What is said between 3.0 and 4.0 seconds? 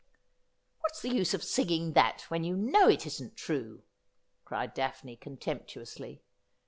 isn't true?'